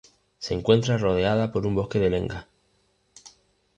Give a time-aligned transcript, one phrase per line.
[0.39, 2.47] Se encuentra rodeada por un bosque de lenga.